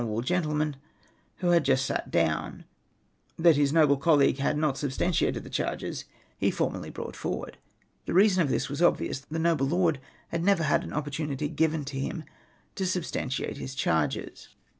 [0.23, 0.77] gentleman
[1.45, 2.65] who had just sat down,
[3.37, 6.05] that his noble colleague had not substan tiated the charges
[6.39, 7.59] he formerly brought forward.
[8.07, 11.55] The reason of this was obvious; the noble lord had never had an oppor tunity
[11.55, 12.23] given liim
[12.73, 14.49] to sid3stantiate his charges.